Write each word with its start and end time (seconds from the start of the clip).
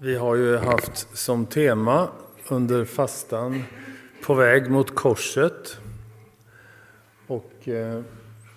Vi 0.00 0.14
har 0.16 0.36
ju 0.36 0.56
haft 0.56 1.16
som 1.16 1.46
tema 1.46 2.08
under 2.48 2.84
fastan 2.84 3.64
På 4.22 4.34
väg 4.34 4.70
mot 4.70 4.94
korset. 4.94 5.78
Och 7.26 7.68
eh, 7.68 8.02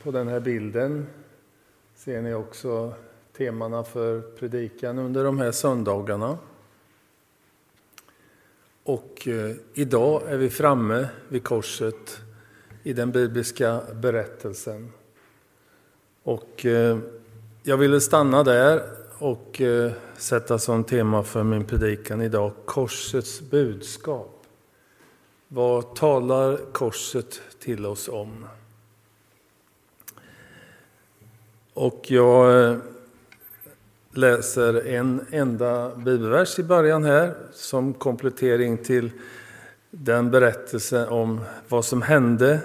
på 0.04 0.12
den 0.12 0.28
här 0.28 0.40
bilden 0.40 1.08
ser 1.96 2.22
ni 2.22 2.34
också 2.34 2.94
temana 3.38 3.84
för 3.84 4.22
predikan 4.22 5.00
under 5.00 5.24
de 5.24 5.40
här 5.40 5.52
söndagarna. 5.52 6.38
Och 8.84 9.28
eh, 9.28 9.56
idag 9.74 10.22
är 10.28 10.38
vi 10.38 10.50
framme 10.50 11.08
vid 11.28 11.44
korset 11.44 12.22
i 12.84 12.94
den 12.94 13.12
bibliska 13.12 13.82
berättelsen. 13.94 14.92
Och 16.24 16.66
eh, 16.66 16.98
jag 17.64 17.78
ville 17.78 18.02
stanna 18.02 18.44
där 18.44 19.01
och 19.22 19.62
eh, 19.62 19.92
sätta 20.18 20.60
som 20.60 20.84
tema 20.84 21.24
för 21.24 21.44
min 21.44 21.66
predikan 21.66 22.22
idag 22.22 22.52
korsets 22.66 23.42
budskap. 23.42 24.44
Vad 25.48 25.96
talar 25.96 26.58
korset 26.72 27.42
till 27.60 27.86
oss 27.86 28.10
om? 28.10 28.46
Och 31.74 32.06
jag 32.12 32.64
eh, 32.64 32.78
läser 34.12 34.88
en 34.88 35.26
enda 35.32 35.96
bibelvers 35.96 36.60
i 36.60 36.64
början 36.64 37.04
här 37.04 37.36
som 37.54 37.94
komplettering 37.94 38.78
till 38.78 39.12
den 39.92 40.32
berättelse 40.32 41.08
om 41.08 41.42
vad 41.68 41.86
som 41.86 42.02
hände 42.02 42.60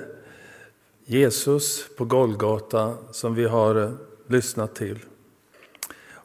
Jesus 1.05 1.88
på 1.97 2.05
Golgata 2.05 2.95
som 3.11 3.35
vi 3.35 3.45
har 3.45 3.75
eh, 3.75 3.91
lyssnat 4.27 4.75
till. 4.75 4.99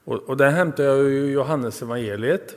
Och, 0.05 0.17
och 0.17 0.37
där 0.37 0.49
hämtar 0.49 0.83
jag 0.83 0.97
ju 0.97 1.31
Johannes 1.31 1.81
evangeliet. 1.81 2.55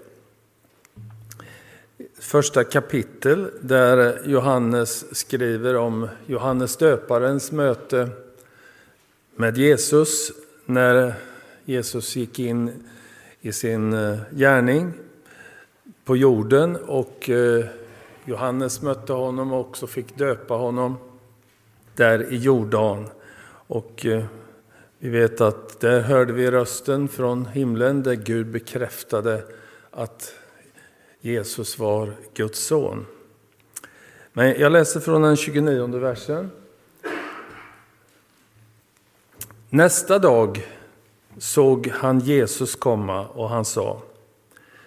Första 2.18 2.64
kapitel 2.64 3.50
där 3.60 4.20
Johannes 4.24 5.16
skriver 5.16 5.76
om 5.76 6.08
Johannes 6.26 6.76
döparens 6.76 7.52
möte 7.52 8.08
med 9.36 9.58
Jesus 9.58 10.32
när 10.66 11.14
Jesus 11.64 12.16
gick 12.16 12.38
in 12.38 12.84
i 13.40 13.52
sin 13.52 13.92
eh, 13.92 14.18
gärning 14.30 14.92
på 16.04 16.16
jorden 16.16 16.76
och 16.76 17.30
eh, 17.30 17.64
Johannes 18.24 18.82
mötte 18.82 19.12
honom 19.12 19.52
och 19.52 19.60
också 19.60 19.86
fick 19.86 20.18
döpa 20.18 20.54
honom 20.54 20.96
där 21.94 22.32
i 22.32 22.36
Jordan. 22.36 23.06
Och 23.66 24.06
eh, 24.06 24.24
vi 25.04 25.10
vet 25.10 25.40
att 25.40 25.80
där 25.80 26.00
hörde 26.00 26.32
vi 26.32 26.50
rösten 26.50 27.08
från 27.08 27.46
himlen 27.46 28.02
där 28.02 28.14
Gud 28.14 28.46
bekräftade 28.46 29.44
att 29.90 30.34
Jesus 31.20 31.78
var 31.78 32.14
Guds 32.34 32.66
son. 32.66 33.06
Men 34.32 34.60
jag 34.60 34.72
läser 34.72 35.00
från 35.00 35.22
den 35.22 35.36
29 35.36 35.98
versen. 35.98 36.50
Nästa 39.70 40.18
dag 40.18 40.68
såg 41.38 41.88
han 41.88 42.20
Jesus 42.20 42.74
komma 42.74 43.26
och 43.26 43.48
han 43.48 43.64
sa 43.64 44.02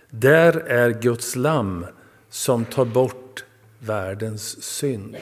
Där 0.09 0.53
är 0.57 0.89
Guds 0.89 1.35
lamm 1.35 1.85
som 2.29 2.65
tar 2.65 2.85
bort 2.85 3.45
världens 3.79 4.63
synd. 4.63 5.17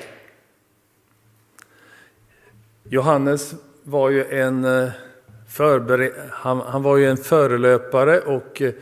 Johannes 2.83 3.55
var 3.87 4.09
ju 4.09 4.25
en, 4.25 4.65
eh, 4.65 4.89
han, 6.29 6.61
han, 6.61 6.83
var 6.83 6.97
ju 6.97 7.09
en 7.09 7.17
förelöpare 7.17 8.19
och 8.19 8.61
eh, 8.61 8.73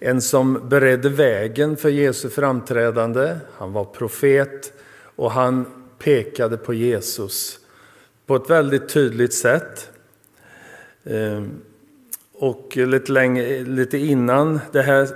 en 0.00 0.22
som 0.22 0.68
beredde 0.68 1.08
vägen 1.08 1.76
för 1.76 1.88
Jesu 1.88 2.30
framträdande. 2.30 3.36
Han 3.56 3.72
var 3.72 3.84
profet 3.84 4.72
och 5.16 5.30
han 5.30 5.66
pekade 5.98 6.56
på 6.56 6.74
Jesus 6.74 7.58
på 8.26 8.36
ett 8.36 8.50
väldigt 8.50 8.88
tydligt 8.88 9.34
sätt. 9.34 9.90
Ehm, 11.04 11.50
och 12.32 12.76
lite, 12.76 13.12
länge, 13.12 13.64
lite 13.64 13.98
innan 13.98 14.60
det 14.72 14.82
här 14.82 15.08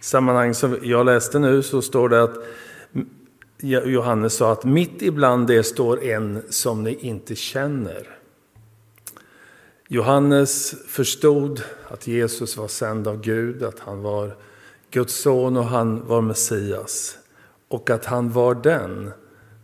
sammanhanget 0.00 0.56
som 0.56 0.78
jag 0.82 1.06
läste 1.06 1.38
nu 1.38 1.62
så 1.62 1.82
står 1.82 2.08
det 2.08 2.22
att 2.22 2.36
Johannes 3.60 4.36
sa 4.36 4.52
att 4.52 4.64
mitt 4.64 5.02
ibland 5.02 5.46
det 5.46 5.62
står 5.62 6.02
en 6.04 6.42
som 6.48 6.82
ni 6.84 6.94
inte 6.94 7.34
känner. 7.34 8.18
Johannes 9.88 10.74
förstod 10.86 11.62
att 11.88 12.06
Jesus 12.06 12.56
var 12.56 12.68
sänd 12.68 13.08
av 13.08 13.20
Gud, 13.20 13.62
att 13.62 13.78
han 13.78 14.02
var 14.02 14.36
Guds 14.90 15.14
son 15.14 15.56
och 15.56 15.64
han 15.64 16.06
var 16.06 16.20
Messias. 16.20 17.18
Och 17.68 17.90
att 17.90 18.04
han 18.04 18.32
var 18.32 18.54
den 18.54 19.12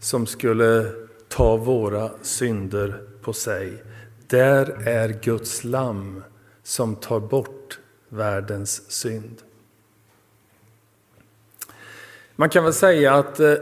som 0.00 0.26
skulle 0.26 0.92
ta 1.28 1.56
våra 1.56 2.10
synder 2.22 3.02
på 3.22 3.32
sig. 3.32 3.82
Där 4.26 4.88
är 4.88 5.08
Guds 5.08 5.64
lamm 5.64 6.22
som 6.62 6.96
tar 6.96 7.20
bort 7.20 7.78
världens 8.08 8.90
synd. 8.90 9.42
Man 12.36 12.48
kan 12.48 12.64
väl 12.64 12.72
säga 12.72 13.14
att 13.14 13.40
eh, 13.40 13.54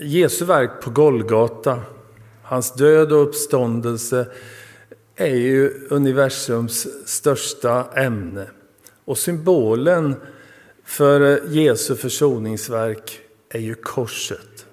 Jesu 0.00 0.44
verk 0.44 0.82
på 0.82 0.90
Golgata, 0.90 1.82
hans 2.42 2.74
död 2.74 3.12
och 3.12 3.22
uppståndelse, 3.22 4.26
är 5.16 5.34
ju 5.34 5.86
universums 5.90 6.86
största 7.06 7.84
ämne. 7.94 8.46
Och 9.04 9.18
symbolen 9.18 10.16
för 10.84 11.40
Jesu 11.48 11.96
försoningsverk 11.96 13.20
är 13.48 13.58
ju 13.58 13.74
korset. 13.74 14.66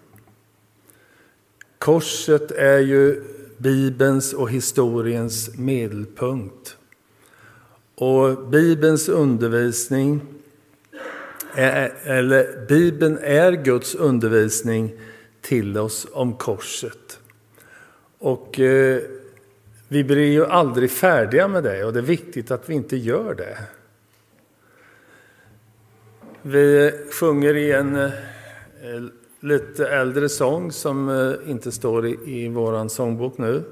Korset 1.79 2.51
är 2.51 2.79
ju 2.79 3.23
Bibelns 3.57 4.33
och 4.33 4.49
historiens 4.49 5.57
medelpunkt. 5.57 6.77
Och 7.95 8.47
Bibelns 8.47 9.09
undervisning, 9.09 10.21
är, 11.53 11.93
eller 12.03 12.65
Bibeln 12.67 13.17
är 13.21 13.51
Guds 13.51 13.95
undervisning 13.95 14.93
till 15.45 15.77
oss 15.77 16.07
om 16.11 16.33
korset. 16.33 17.19
Och 18.17 18.59
eh, 18.59 19.01
vi 19.87 20.03
blir 20.03 20.31
ju 20.31 20.45
aldrig 20.45 20.91
färdiga 20.91 21.47
med 21.47 21.63
det 21.63 21.85
och 21.85 21.93
det 21.93 21.99
är 21.99 22.03
viktigt 22.03 22.51
att 22.51 22.69
vi 22.69 22.73
inte 22.73 22.97
gör 22.97 23.35
det. 23.35 23.57
Vi 26.41 26.91
sjunger 27.11 27.55
i 27.55 27.71
en 27.71 27.95
eh, 27.95 28.11
lite 29.39 29.87
äldre 29.87 30.29
sång 30.29 30.71
som 30.71 31.09
eh, 31.09 31.51
inte 31.51 31.71
står 31.71 32.07
i, 32.07 32.17
i 32.25 32.47
vår 32.47 32.87
sångbok 32.87 33.37
nu. 33.37 33.63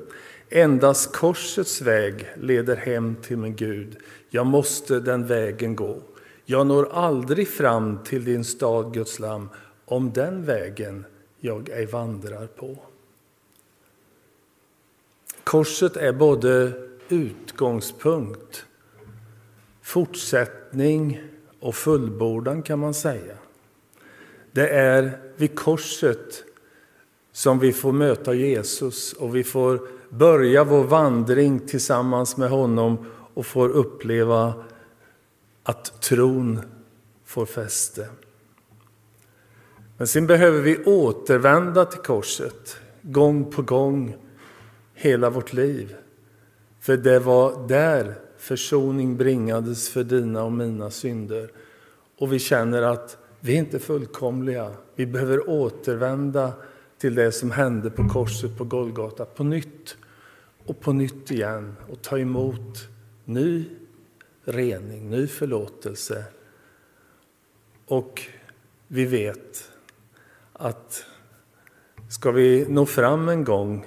Endast 0.50 1.16
korsets 1.16 1.81
väg 1.81 2.28
leder 2.35 2.75
hem 2.75 3.16
till 3.16 3.38
min 3.38 3.56
Gud. 3.56 3.97
Jag 4.29 4.45
måste 4.45 5.00
den 5.00 5.28
vägen 5.28 5.75
gå. 5.75 6.01
Jag 6.45 6.67
når 6.67 6.89
aldrig 6.94 7.47
fram 7.47 8.00
till 8.03 8.25
din 8.25 8.45
stad, 8.45 8.94
Guds 8.94 9.19
lam, 9.19 9.50
om 9.85 10.12
den 10.13 10.45
vägen 10.45 11.06
jag 11.46 11.70
ej 11.70 11.86
vandrar 11.86 12.48
på. 12.48 12.78
Korset 15.44 15.98
är 15.98 16.14
både 16.14 16.74
utgångspunkt, 17.09 18.66
fortsättning 19.81 21.22
och 21.59 21.76
fullbordan 21.76 22.62
kan 22.62 22.80
man 22.80 22.94
säga. 22.94 23.38
Det 24.52 24.70
är 24.70 25.20
vid 25.36 25.59
korset 25.59 26.44
som 27.31 27.60
vi 27.60 27.74
får 27.74 27.92
möta 27.92 28.34
Jesus 28.34 29.14
och 29.14 29.36
vi 29.36 29.44
får 29.44 29.88
börja 30.10 30.64
vår 30.64 30.84
vandring 30.84 31.60
tillsammans 31.60 32.38
med 32.38 32.50
honom 32.50 33.06
och 33.34 33.46
får 33.46 33.70
uppleva 33.70 34.54
att 35.64 36.02
tron 36.02 36.62
får 37.25 37.46
fäste. 37.46 38.10
Men 40.03 40.07
sen 40.07 40.27
behöver 40.27 40.61
vi 40.61 40.83
återvända 40.83 41.85
till 41.85 42.00
korset 42.00 42.77
gång 43.01 43.51
på 43.51 43.61
gång 43.61 44.15
hela 44.94 45.29
vårt 45.29 45.53
liv. 45.53 45.95
För 46.79 46.97
det 46.97 47.19
var 47.19 47.67
där 47.67 48.15
försoning 48.38 49.17
bringades 49.17 49.89
för 49.89 50.03
dina 50.03 50.44
och 50.44 50.51
mina 50.51 50.89
synder. 50.89 51.51
Och 52.17 52.33
vi 52.33 52.39
känner 52.39 52.81
att 52.81 53.17
vi 53.39 53.53
är 53.53 53.59
inte 53.59 53.79
fullkomliga. 53.79 54.71
Vi 54.95 55.05
behöver 55.05 55.50
återvända 55.50 56.53
till 56.97 57.15
det 57.15 57.31
som 57.31 57.51
hände 57.51 57.89
på 57.89 58.09
korset 58.09 58.57
på 58.57 58.63
Golgata 58.63 59.25
på 59.25 59.44
nytt 59.44 59.97
och 60.65 60.79
på 60.79 60.94
nytt 60.94 61.31
igen 61.31 61.75
och 61.89 62.01
ta 62.01 62.17
emot 62.17 62.88
ny 63.25 63.65
rening, 64.45 65.09
ny 65.09 65.27
förlåtelse. 65.27 66.23
Och 67.85 68.21
vi 68.88 69.05
vet 69.05 69.69
att 70.53 71.05
ska 72.09 72.31
vi 72.31 72.65
nå 72.69 72.85
fram 72.85 73.29
en 73.29 73.44
gång 73.44 73.85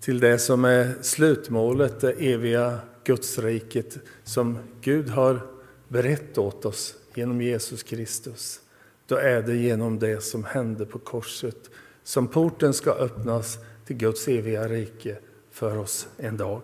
till 0.00 0.20
det 0.20 0.38
som 0.38 0.64
är 0.64 0.94
slutmålet, 1.02 2.00
det 2.00 2.12
eviga 2.12 2.78
Gudsriket 3.04 3.98
som 4.24 4.58
Gud 4.80 5.08
har 5.08 5.40
berett 5.88 6.38
åt 6.38 6.64
oss 6.64 6.94
genom 7.14 7.42
Jesus 7.42 7.82
Kristus, 7.82 8.60
då 9.06 9.16
är 9.16 9.42
det 9.42 9.56
genom 9.56 9.98
det 9.98 10.22
som 10.22 10.44
hände 10.44 10.86
på 10.86 10.98
korset 10.98 11.70
som 12.02 12.28
porten 12.28 12.74
ska 12.74 12.90
öppnas 12.90 13.58
till 13.86 13.96
Guds 13.96 14.28
eviga 14.28 14.68
rike 14.68 15.16
för 15.50 15.78
oss 15.78 16.08
en 16.16 16.36
dag. 16.36 16.62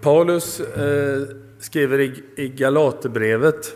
Paulus 0.00 0.60
eh, 0.60 1.28
skriver 1.58 2.00
i, 2.00 2.22
i 2.36 2.48
Galaterbrevet 2.48 3.74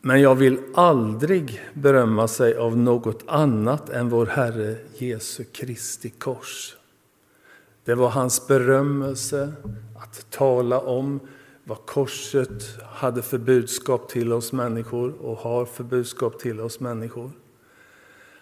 men 0.00 0.20
jag 0.20 0.34
vill 0.34 0.58
aldrig 0.74 1.62
berömma 1.74 2.28
sig 2.28 2.56
av 2.56 2.76
något 2.76 3.24
annat 3.26 3.90
än 3.90 4.08
vår 4.08 4.26
Herre 4.26 4.76
Jesu 4.94 5.44
Kristi 5.44 6.10
kors. 6.10 6.76
Det 7.84 7.94
var 7.94 8.08
hans 8.08 8.46
berömmelse 8.46 9.52
att 9.96 10.30
tala 10.30 10.80
om 10.80 11.20
vad 11.64 11.86
korset 11.86 12.64
hade 12.84 13.22
för 13.22 13.38
budskap 13.38 14.08
till 14.08 14.32
oss 14.32 14.52
människor 14.52 15.14
och 15.20 15.36
har 15.36 15.64
för 15.64 15.84
budskap 15.84 16.38
till 16.38 16.60
oss 16.60 16.80
människor. 16.80 17.30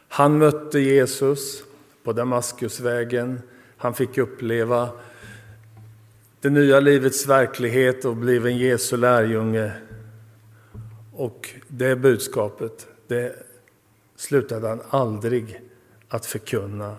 Han 0.08 0.38
mötte 0.38 0.81
Jesus 0.81 1.62
på 2.04 2.12
Damaskusvägen. 2.12 3.40
Han 3.76 3.94
fick 3.94 4.19
uppleva 4.19 4.88
det 6.40 6.50
nya 6.50 6.81
livets 6.81 7.26
verklighet 7.26 8.04
och 8.04 8.16
blev 8.16 8.46
en 8.46 8.58
Jesu 8.58 8.96
lärjunge. 8.96 9.72
Och 11.18 11.50
det 11.68 11.96
budskapet, 11.96 12.88
det 13.06 13.34
slutade 14.16 14.68
han 14.68 14.80
aldrig 14.90 15.60
att 16.08 16.26
förkunna. 16.26 16.96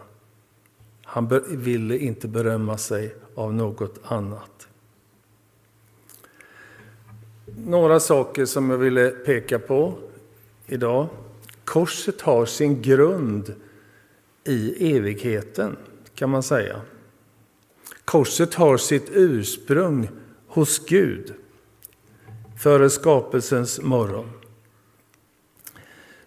Han 1.03 1.41
ville 1.49 1.97
inte 1.97 2.27
berömma 2.27 2.77
sig 2.77 3.15
av 3.35 3.53
något 3.53 3.99
annat. 4.03 4.67
Några 7.45 7.99
saker 7.99 8.45
som 8.45 8.69
jag 8.69 8.77
ville 8.77 9.09
peka 9.09 9.59
på 9.59 9.93
idag. 10.67 11.07
Korset 11.63 12.21
har 12.21 12.45
sin 12.45 12.81
grund 12.81 13.55
i 14.43 14.95
evigheten, 14.97 15.77
kan 16.15 16.29
man 16.29 16.43
säga. 16.43 16.81
Korset 18.05 18.53
har 18.53 18.77
sitt 18.77 19.09
ursprung 19.11 20.09
hos 20.47 20.85
Gud 20.85 21.33
före 22.59 22.89
skapelsens 22.89 23.81
morgon. 23.81 24.29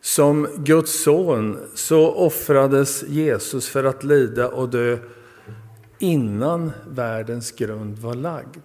Som 0.00 0.48
Guds 0.56 1.02
son 1.02 1.58
så 1.74 2.12
offrades 2.14 3.02
Jesus 3.02 3.68
för 3.68 3.84
att 3.84 4.04
lida 4.04 4.48
och 4.48 4.68
dö 4.68 4.98
innan 5.98 6.72
världens 6.88 7.52
grund 7.52 7.98
var 7.98 8.14
lagd. 8.14 8.62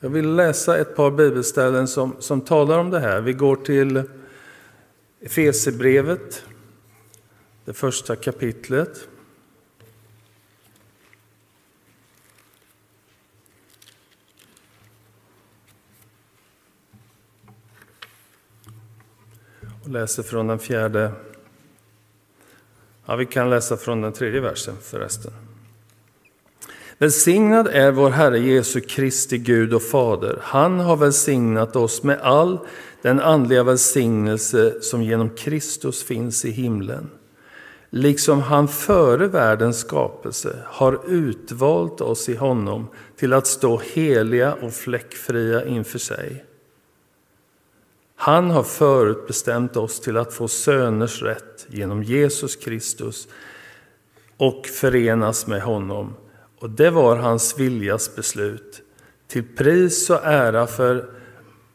Jag 0.00 0.10
vill 0.10 0.34
läsa 0.34 0.78
ett 0.78 0.96
par 0.96 1.10
bibelställen 1.10 1.88
som, 1.88 2.16
som 2.18 2.40
talar 2.40 2.78
om 2.78 2.90
det 2.90 3.00
här. 3.00 3.20
Vi 3.20 3.32
går 3.32 3.56
till 3.56 4.02
Efesierbrevet, 5.20 6.44
det 7.64 7.72
första 7.72 8.16
kapitlet. 8.16 9.08
Och 19.88 19.94
läser 19.94 20.22
från 20.22 20.46
den 20.46 20.58
fjärde... 20.58 21.12
Ja, 23.06 23.16
vi 23.16 23.26
kan 23.26 23.50
läsa 23.50 23.76
från 23.76 24.00
den 24.00 24.12
tredje 24.12 24.40
versen 24.40 24.74
förresten. 24.82 25.32
Välsignad 26.98 27.68
är 27.68 27.90
vår 27.90 28.10
Herre 28.10 28.38
Jesu 28.38 28.80
Kristi 28.80 29.38
Gud 29.38 29.74
och 29.74 29.82
Fader. 29.82 30.38
Han 30.42 30.80
har 30.80 30.96
välsignat 30.96 31.76
oss 31.76 32.02
med 32.02 32.20
all 32.20 32.58
den 33.02 33.20
andliga 33.20 33.62
välsignelse 33.62 34.80
som 34.80 35.02
genom 35.02 35.30
Kristus 35.30 36.02
finns 36.02 36.44
i 36.44 36.50
himlen. 36.50 37.10
Liksom 37.90 38.42
han 38.42 38.68
före 38.68 39.26
världens 39.26 39.78
skapelse 39.78 40.56
har 40.64 41.00
utvalt 41.08 42.00
oss 42.00 42.28
i 42.28 42.34
honom 42.34 42.88
till 43.16 43.32
att 43.32 43.46
stå 43.46 43.82
heliga 43.94 44.54
och 44.54 44.72
fläckfria 44.72 45.64
inför 45.64 45.98
sig. 45.98 46.44
Han 48.20 48.50
har 48.50 48.62
förutbestämt 48.62 49.76
oss 49.76 50.00
till 50.00 50.16
att 50.16 50.32
få 50.32 50.48
söners 50.48 51.22
rätt 51.22 51.66
genom 51.68 52.02
Jesus 52.02 52.56
Kristus 52.56 53.28
och 54.36 54.66
förenas 54.66 55.46
med 55.46 55.62
honom 55.62 56.14
och 56.60 56.70
det 56.70 56.90
var 56.90 57.16
hans 57.16 57.58
viljas 57.58 58.16
beslut, 58.16 58.82
till 59.28 59.44
pris 59.56 60.10
och 60.10 60.24
ära 60.24 60.66
för, 60.66 61.10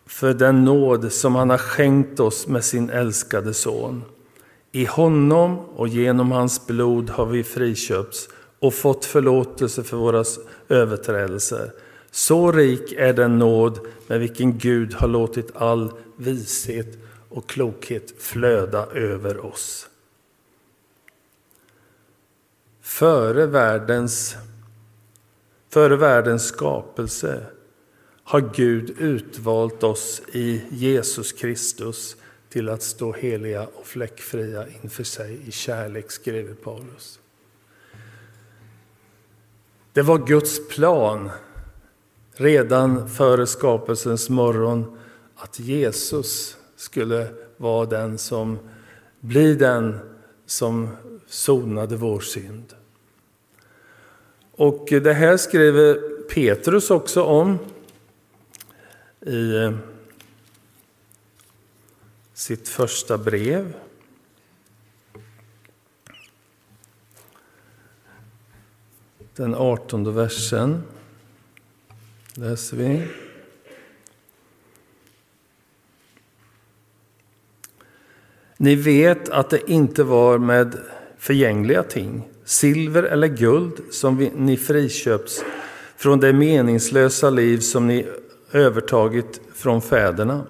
för 0.06 0.34
den 0.34 0.66
nåd 0.66 1.12
som 1.12 1.36
han 1.36 1.50
har 1.50 1.58
skänkt 1.58 2.20
oss 2.20 2.48
med 2.48 2.64
sin 2.64 2.90
älskade 2.90 3.54
son. 3.54 4.04
I 4.72 4.86
honom 4.86 5.60
och 5.60 5.88
genom 5.88 6.32
hans 6.32 6.68
blod 6.68 7.10
har 7.10 7.26
vi 7.26 7.44
friköpts 7.44 8.30
och 8.60 8.74
fått 8.74 9.06
förlåtelse 9.06 9.84
för 9.84 9.98
våra 9.98 10.24
överträdelser. 10.70 11.72
Så 12.16 12.52
rik 12.52 12.92
är 12.92 13.14
den 13.14 13.40
nåd 13.40 13.80
med 14.08 14.20
vilken 14.20 14.58
Gud 14.58 14.94
har 14.94 15.08
låtit 15.08 15.56
all 15.56 15.92
vishet 16.18 16.98
och 17.30 17.50
klokhet 17.50 18.14
flöda 18.18 18.86
över 18.86 19.46
oss. 19.46 19.90
Före 22.82 23.46
världens 23.46 24.36
Före 25.70 25.96
världens 25.96 26.48
skapelse 26.48 27.46
har 28.24 28.52
Gud 28.56 28.90
utvalt 29.00 29.84
oss 29.84 30.22
i 30.32 30.62
Jesus 30.70 31.32
Kristus 31.32 32.16
till 32.50 32.70
att 32.70 32.84
stå 32.84 33.14
heliga 33.14 33.68
och 33.68 33.86
fläckfria 33.86 34.66
inför 34.84 35.04
sig 35.04 35.40
i 35.48 35.52
kärlek, 35.52 36.12
skriver 36.12 36.54
Paulus. 36.54 37.20
Det 39.94 40.02
var 40.02 40.28
Guds 40.28 40.68
plan 40.68 41.32
redan 42.36 43.10
före 43.10 43.48
skapelsens 43.48 44.30
morgon 44.30 44.98
att 45.36 45.60
Jesus 45.60 46.58
skulle 46.76 47.28
vara 47.58 47.86
den 47.86 48.18
som 48.18 48.60
blir 49.20 49.56
den 49.56 50.00
som 50.46 50.90
sonade 51.28 51.96
vår 51.96 52.20
synd. 52.20 52.74
Och 54.52 54.86
det 54.90 55.14
här 55.14 55.38
skriver 55.38 55.94
Petrus 56.30 56.92
också 56.92 57.24
om 57.24 57.60
i 59.26 59.72
sitt 62.34 62.70
första 62.70 63.18
brev. 63.18 63.74
Den 69.36 69.56
artonde 69.56 70.12
versen 70.12 70.84
läser 72.34 72.78
vi. 72.78 73.08
Ni 78.58 78.76
vet 78.76 79.30
att 79.30 79.50
det 79.50 79.70
inte 79.72 80.04
var 80.04 80.38
med 80.38 80.78
förgängliga 81.18 81.84
ting 81.84 82.30
silver 82.46 83.04
eller 83.04 83.28
guld 83.28 83.82
som 83.92 84.18
ni 84.18 84.58
friköps 84.58 85.44
från 85.98 86.20
det 86.20 86.34
meningslösa 86.34 87.30
liv 87.30 87.60
som 87.60 87.88
ni 87.88 88.08
övertagit 88.52 89.42
från 89.54 89.82
fäderna. 89.82 90.44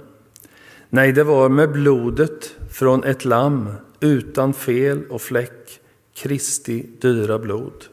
Nej, 0.90 1.12
det 1.12 1.24
var 1.24 1.50
med 1.50 1.72
blodet 1.72 2.56
från 2.72 3.04
ett 3.04 3.25
lamm 3.25 3.74
utan 4.00 4.54
fel 4.54 5.06
och 5.10 5.22
fläck, 5.22 5.80
Kristi 6.13 6.86
dyra 7.02 7.40
blod. 7.40 7.86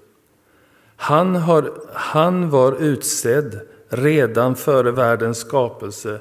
Han, 0.97 1.37
har, 1.37 1.73
han 1.93 2.51
var 2.51 2.83
utsedd 2.83 3.61
redan 3.91 4.57
före 4.57 4.91
världens 4.91 5.39
skapelse 5.39 6.21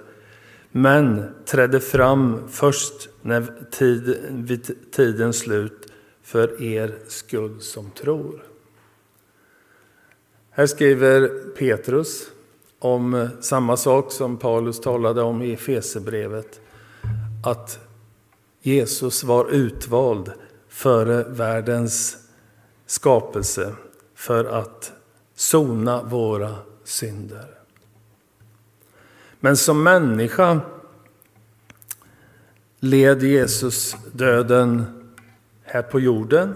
men 0.72 1.34
trädde 1.46 1.80
fram 1.80 2.48
först 2.48 3.10
när 3.22 3.54
tid, 3.72 4.18
vid 4.30 4.92
tidens 4.92 5.40
slut 5.40 5.92
för 6.24 6.64
er 6.64 6.96
skull 7.08 7.62
som 7.62 7.92
tror. 7.92 8.44
Här 10.52 10.68
skriver 10.68 11.30
Petrus 11.56 12.32
om 12.80 13.30
samma 13.42 13.78
sak 13.78 14.12
som 14.12 14.38
Paulus 14.38 14.80
talade 14.82 15.22
om 15.22 15.42
i 15.42 15.54
Efesebrevet. 15.54 16.62
Att 17.46 17.80
Jesus 18.62 19.24
var 19.24 19.50
utvald 19.50 20.32
före 20.68 21.24
världens 21.24 22.18
skapelse 22.86 23.74
för 24.16 24.46
att 24.46 24.92
sona 25.36 26.04
våra 26.04 26.56
synder. 26.84 27.59
Men 29.40 29.58
som 29.58 29.84
människa 29.84 30.62
led 32.80 33.24
Jesus 33.24 33.96
döden 34.12 34.86
här 35.64 35.82
på 35.82 36.00
jorden. 36.00 36.56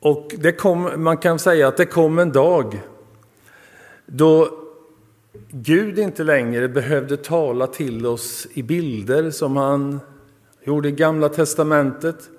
Och 0.00 0.34
det 0.38 0.52
kom, 0.52 1.02
man 1.02 1.16
kan 1.16 1.38
säga 1.38 1.68
att 1.68 1.76
det 1.76 1.86
kom 1.86 2.18
en 2.18 2.32
dag 2.32 2.82
Då 4.06 4.60
Gud 5.50 5.98
inte 5.98 6.24
längre 6.24 6.68
behövde 6.68 7.16
tala 7.16 7.66
till 7.66 8.06
oss 8.06 8.46
i 8.52 8.62
bilder 8.62 9.30
som 9.30 9.56
han 9.56 10.00
gjorde 10.64 10.88
i 10.88 10.92
Gamla 10.92 11.28
testamentet. 11.28 12.30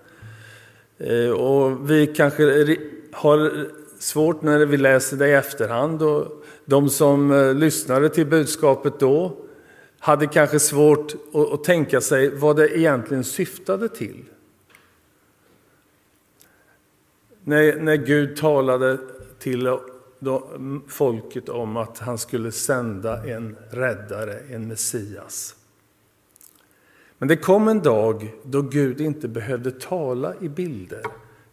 Eh, 0.98 1.30
och 1.30 1.92
vi 1.92 2.08
kanske 2.08 2.78
har 3.12 3.68
svårt 4.02 4.42
när 4.42 4.66
vi 4.66 4.78
läser 4.78 5.18
det 5.18 5.28
i 5.28 5.34
efterhand. 5.34 6.02
Och 6.02 6.44
de 6.66 6.90
som 6.90 7.32
eh, 7.32 7.54
lyssnade 7.54 8.10
till 8.10 8.26
budskapet 8.26 9.00
då 9.00 9.38
hade 10.00 10.28
kanske 10.28 10.60
svårt 10.60 11.14
att 11.54 11.64
tänka 11.64 12.02
sig 12.02 12.36
vad 12.36 12.56
det 12.56 12.78
egentligen 12.78 13.24
syftade 13.24 13.90
till. 13.90 14.26
När, 17.44 17.76
när 17.76 17.96
Gud 17.96 18.38
talade 18.38 18.98
till 19.40 19.68
mm, 19.68 20.82
folket 20.88 21.50
om 21.50 21.78
att 21.78 22.00
han 22.00 22.18
skulle 22.18 22.52
sända 22.52 23.26
en 23.26 23.58
räddare, 23.70 24.40
en 24.50 24.68
Messias. 24.68 25.56
Men 27.18 27.28
det 27.28 27.38
kom 27.38 27.68
en 27.68 27.82
dag 27.82 28.34
då 28.44 28.62
Gud 28.62 29.02
inte 29.02 29.28
behövde 29.28 29.72
tala 29.72 30.34
i 30.42 30.50
bilder. 30.50 31.02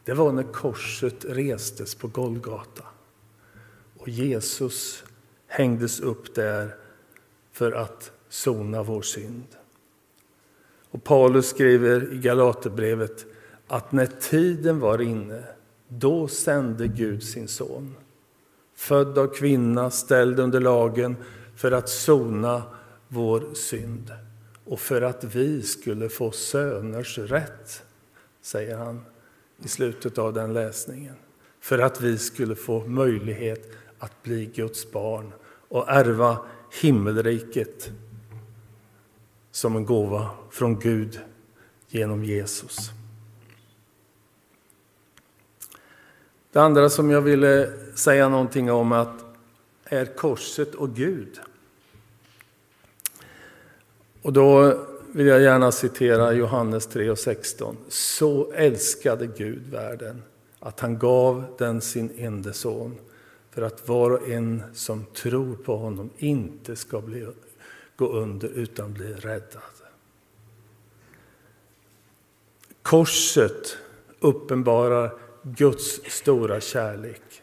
Det 0.08 0.14
var 0.14 0.32
när 0.32 0.42
korset 0.42 1.24
restes 1.24 1.94
på 1.94 2.08
Golgata. 2.08 2.82
Och 3.98 4.08
Jesus 4.08 5.04
hängdes 5.46 6.00
upp 6.00 6.34
där 6.34 6.74
för 7.52 7.72
att 7.72 8.12
sona 8.28 8.82
vår 8.82 9.02
synd. 9.02 9.46
Och 10.90 11.04
Paulus 11.04 11.48
skriver 11.48 12.12
i 12.12 12.18
Galaterbrevet 12.18 13.26
att 13.66 13.92
när 13.92 14.06
tiden 14.06 14.80
var 14.80 15.00
inne, 15.00 15.42
då 15.88 16.28
sände 16.28 16.88
Gud 16.88 17.22
sin 17.22 17.48
son. 17.48 17.94
Född 18.74 19.18
av 19.18 19.26
kvinna, 19.26 19.90
ställd 19.90 20.40
under 20.40 20.60
lagen 20.60 21.16
för 21.56 21.72
att 21.72 21.88
sona 21.88 22.62
vår 23.08 23.54
synd 23.54 24.12
och 24.64 24.80
för 24.80 25.02
att 25.02 25.24
vi 25.24 25.62
skulle 25.62 26.08
få 26.08 26.30
söners 26.30 27.18
rätt, 27.18 27.82
säger 28.42 28.76
han 28.76 29.04
i 29.64 29.68
slutet 29.68 30.18
av 30.18 30.32
den 30.32 30.52
läsningen. 30.52 31.14
För 31.60 31.78
att 31.78 32.00
vi 32.00 32.18
skulle 32.18 32.54
få 32.54 32.86
möjlighet 32.86 33.72
att 33.98 34.22
bli 34.22 34.46
Guds 34.46 34.92
barn 34.92 35.32
och 35.68 35.88
ärva 35.88 36.38
himmelriket 36.82 37.90
som 39.50 39.76
en 39.76 39.84
gåva 39.84 40.30
från 40.50 40.78
Gud 40.78 41.20
genom 41.88 42.24
Jesus. 42.24 42.90
Det 46.52 46.58
andra 46.58 46.90
som 46.90 47.10
jag 47.10 47.20
ville 47.20 47.72
säga 47.94 48.28
någonting 48.28 48.70
om 48.70 48.92
att 48.92 49.24
är 49.84 50.06
korset 50.06 50.74
och 50.74 50.94
Gud. 50.94 51.40
Och 54.22 54.32
då 54.32 54.78
vill 55.12 55.26
jag 55.26 55.40
gärna 55.40 55.72
citera 55.72 56.32
Johannes 56.32 56.86
3 56.86 57.10
och 57.10 57.18
16. 57.18 57.76
Så 57.88 58.52
älskade 58.52 59.26
Gud 59.26 59.66
världen 59.70 60.22
att 60.60 60.80
han 60.80 60.98
gav 60.98 61.44
den 61.58 61.80
sin 61.80 62.10
enda 62.16 62.52
son 62.52 62.98
för 63.50 63.62
att 63.62 63.88
var 63.88 64.10
och 64.10 64.28
en 64.28 64.62
som 64.74 65.04
tror 65.04 65.56
på 65.56 65.76
honom 65.76 66.10
inte 66.18 66.76
ska 66.76 67.00
bli, 67.00 67.26
gå 67.96 68.08
under 68.08 68.48
utan 68.48 68.92
bli 68.92 69.14
räddad. 69.14 69.62
Korset 72.82 73.76
uppenbarar 74.20 75.12
Guds 75.42 76.00
stora 76.04 76.60
kärlek. 76.60 77.42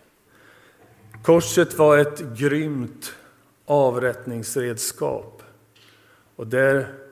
Korset 1.24 1.78
var 1.78 1.98
ett 1.98 2.20
grymt 2.38 3.14
avrättningsredskap. 3.66 5.44
Och 6.36 6.48
där 6.48 7.05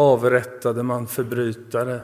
avrättade 0.00 0.82
man 0.82 1.06
förbrytare. 1.06 2.00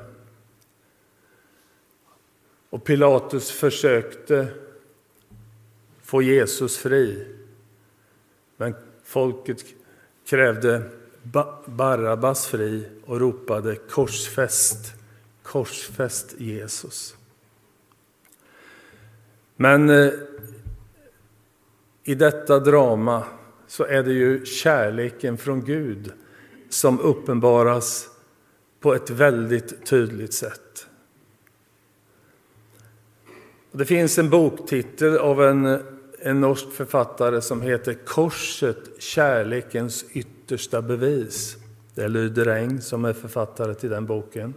Och 2.70 2.84
Pilatus 2.84 3.50
försökte 3.50 4.48
få 6.02 6.22
Jesus 6.22 6.78
fri. 6.78 7.26
Men 8.56 8.74
folket 9.04 9.64
krävde 10.26 10.82
Barabbas 11.66 12.46
fri 12.46 12.88
och 13.04 13.20
ropade 13.20 13.76
korsfäst, 13.76 14.94
korsfäst 15.42 16.34
Jesus. 16.38 17.16
Men 19.56 19.90
eh, 19.90 20.12
i 22.04 22.14
detta 22.14 22.58
drama 22.58 23.24
så 23.66 23.84
är 23.84 24.02
det 24.02 24.12
ju 24.12 24.44
kärleken 24.44 25.38
från 25.38 25.64
Gud 25.64 26.12
som 26.76 27.00
uppenbaras 27.00 28.08
på 28.80 28.94
ett 28.94 29.10
väldigt 29.10 29.86
tydligt 29.86 30.34
sätt. 30.34 30.86
Det 33.72 33.84
finns 33.84 34.18
en 34.18 34.30
boktitel 34.30 35.18
av 35.18 35.42
en, 35.42 35.82
en 36.18 36.40
norsk 36.40 36.72
författare 36.72 37.40
som 37.40 37.62
heter 37.62 37.94
Korset, 37.94 38.78
kärlekens 38.98 40.04
yttersta 40.12 40.82
bevis. 40.82 41.56
Det 41.94 42.02
är 42.02 42.08
Lyder 42.08 42.46
Eng 42.46 42.80
som 42.80 43.04
är 43.04 43.12
författare 43.12 43.74
till 43.74 43.90
den 43.90 44.06
boken. 44.06 44.54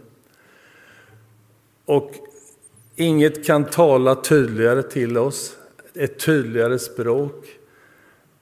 Och 1.84 2.12
inget 2.96 3.46
kan 3.46 3.64
tala 3.64 4.14
tydligare 4.14 4.82
till 4.82 5.18
oss, 5.18 5.56
ett 5.94 6.18
tydligare 6.18 6.78
språk 6.78 7.59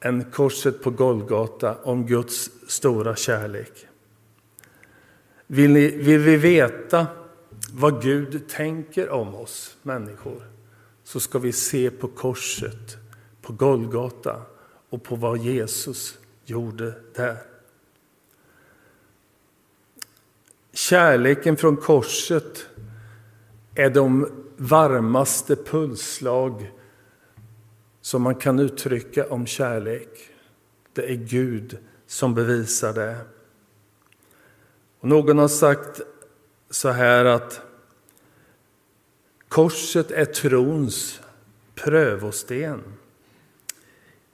än 0.01 0.31
korset 0.31 0.83
på 0.83 0.91
Golgata 0.91 1.77
om 1.83 2.07
Guds 2.07 2.51
stora 2.69 3.17
kärlek. 3.17 3.87
Vill, 5.47 5.71
ni, 5.71 5.91
vill 5.91 6.21
vi 6.21 6.37
veta 6.37 7.07
vad 7.73 8.03
Gud 8.03 8.49
tänker 8.49 9.09
om 9.11 9.35
oss 9.35 9.77
människor 9.83 10.43
så 11.05 11.21
ska 11.21 11.39
vi 11.39 11.53
se 11.53 11.91
på 11.91 12.09
korset, 12.09 12.97
på 13.43 13.53
Golgata 13.53 14.43
och 14.91 15.03
på 15.03 15.17
vad 15.17 15.39
Jesus 15.39 16.19
gjorde 16.45 16.95
där. 17.15 17.37
Kärleken 20.73 21.57
från 21.57 21.77
korset 21.77 22.67
är 23.75 23.91
de 23.91 24.29
varmaste 24.57 25.57
pulsslag 25.57 26.71
som 28.09 28.23
man 28.23 28.35
kan 28.35 28.59
uttrycka 28.59 29.29
om 29.29 29.47
kärlek. 29.47 30.31
Det 30.93 31.11
är 31.13 31.15
Gud 31.15 31.79
som 32.07 32.35
bevisar 32.35 32.93
det. 32.93 33.17
Och 35.01 35.09
någon 35.09 35.39
har 35.39 35.49
sagt 35.49 36.01
så 36.71 36.89
här 36.89 37.25
att 37.25 37.61
korset 39.49 40.11
är 40.11 40.25
trons 40.25 41.21
prövosten. 41.75 42.83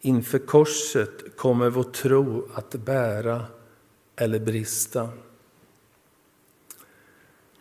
Inför 0.00 0.38
korset 0.38 1.36
kommer 1.36 1.70
vår 1.70 1.82
tro 1.82 2.48
att 2.54 2.74
bära 2.74 3.46
eller 4.16 4.38
brista. 4.38 5.08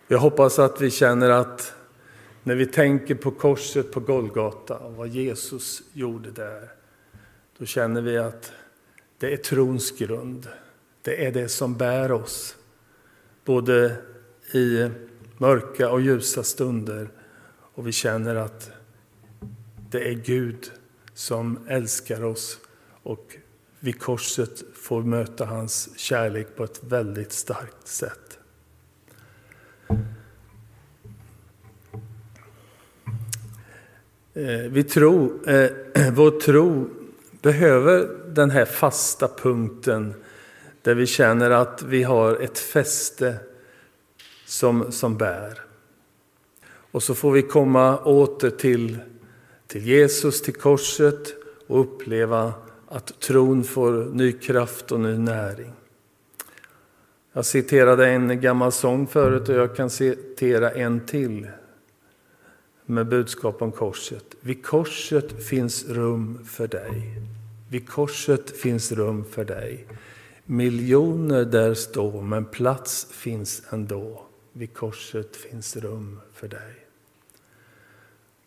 Jag 0.07 0.19
hoppas 0.19 0.59
att 0.59 0.81
vi 0.81 0.91
känner 0.91 1.29
att 1.29 1.73
när 2.43 2.55
vi 2.55 2.65
tänker 2.65 3.15
på 3.15 3.31
korset 3.31 3.91
på 3.91 3.99
Golgata 3.99 4.77
och 4.77 4.93
vad 4.93 5.07
Jesus 5.07 5.81
gjorde 5.93 6.31
där, 6.31 6.69
då 7.57 7.65
känner 7.65 8.01
vi 8.01 8.17
att 8.17 8.51
det 9.17 9.33
är 9.33 9.37
trons 9.37 9.91
grund. 9.91 10.47
Det 11.01 11.25
är 11.25 11.31
det 11.31 11.49
som 11.49 11.77
bär 11.77 12.11
oss, 12.11 12.55
både 13.45 13.95
i 14.53 14.89
mörka 15.37 15.89
och 15.89 16.01
ljusa 16.01 16.43
stunder. 16.43 17.09
Och 17.75 17.87
vi 17.87 17.91
känner 17.91 18.35
att 18.35 18.71
det 19.89 20.09
är 20.09 20.13
Gud 20.13 20.71
som 21.13 21.59
älskar 21.67 22.23
oss 22.23 22.59
och 23.03 23.37
vid 23.79 23.99
korset 23.99 24.63
får 24.73 25.03
möta 25.03 25.45
hans 25.45 25.99
kärlek 25.99 26.55
på 26.55 26.63
ett 26.63 26.83
väldigt 26.83 27.31
starkt 27.31 27.87
sätt. 27.87 28.39
Eh, 34.35 34.71
vi 34.71 34.83
tror, 34.83 35.49
eh, 35.49 35.69
vår 36.13 36.39
tro 36.39 36.89
behöver 37.41 38.09
den 38.27 38.49
här 38.49 38.65
fasta 38.65 39.27
punkten 39.27 40.13
där 40.81 40.95
vi 40.95 41.05
känner 41.05 41.51
att 41.51 41.83
vi 41.83 42.03
har 42.03 42.35
ett 42.35 42.59
fäste 42.59 43.35
som, 44.45 44.91
som 44.91 45.17
bär. 45.17 45.61
Och 46.65 47.03
så 47.03 47.15
får 47.15 47.31
vi 47.31 47.41
komma 47.41 47.97
åter 47.97 48.49
till, 48.49 48.97
till 49.67 49.83
Jesus, 49.85 50.41
till 50.41 50.53
korset 50.53 51.33
och 51.67 51.79
uppleva 51.79 52.53
att 52.87 53.19
tron 53.19 53.63
får 53.63 53.91
ny 54.13 54.31
kraft 54.31 54.91
och 54.91 54.99
ny 54.99 55.17
näring. 55.17 55.73
Jag 57.33 57.45
citerade 57.45 58.07
en 58.07 58.41
gammal 58.41 58.71
sång 58.71 59.07
förut 59.07 59.49
och 59.49 59.55
jag 59.55 59.75
kan 59.75 59.89
citera 59.89 60.71
en 60.71 61.05
till 61.05 61.47
med 62.85 63.07
budskap 63.07 63.61
om 63.61 63.71
korset. 63.71 64.25
Vid 64.41 64.65
korset 64.65 65.45
finns 65.45 65.85
rum 65.85 66.45
för 66.45 66.67
dig. 66.67 67.01
Vid 67.69 67.89
korset 67.89 68.57
finns 68.57 68.91
rum 68.91 69.25
för 69.31 69.45
dig. 69.45 69.87
Miljoner 70.45 71.45
där 71.45 71.73
står, 71.73 72.21
men 72.21 72.45
plats 72.45 73.07
finns 73.11 73.63
ändå. 73.69 74.25
Vid 74.53 74.73
korset 74.73 75.35
finns 75.35 75.75
rum 75.77 76.19
för 76.33 76.47
dig. 76.47 76.73